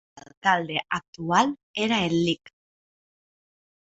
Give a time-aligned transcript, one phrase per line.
[0.19, 2.51] El alcalde actual era el Lic.